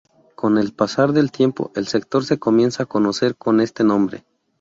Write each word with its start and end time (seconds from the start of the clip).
Con 0.33 0.57
el 0.57 0.73
pasar 0.73 1.11
del 1.13 1.31
tiempo 1.31 1.69
el 1.75 1.85
sector 1.85 2.25
se 2.25 2.39
comienza 2.39 2.81
a 2.81 2.85
conocer 2.87 3.35
con 3.35 3.61
este 3.61 3.83
nombre. 3.83 4.25